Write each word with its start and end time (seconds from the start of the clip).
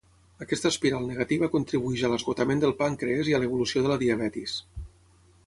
Aquesta 0.43 0.69
espiral 0.73 1.03
negativa 1.09 1.49
contribueix 1.55 2.05
a 2.07 2.11
l'esgotament 2.13 2.65
del 2.65 2.75
pàncrees 2.81 3.31
i 3.33 3.37
a 3.37 3.43
l'evolució 3.45 3.85
de 3.85 3.93
la 3.93 4.01
diabetis. 4.07 4.59